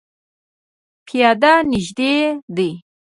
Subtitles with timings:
[1.07, 2.13] پیاده نږدې
[2.55, 2.69] دی